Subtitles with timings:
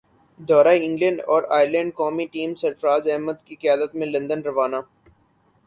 [0.39, 4.79] دورہ انگلینڈ اور ائرلینڈ قومی ٹیم سرفرازاحمد کی قیادت میں لندن روانہ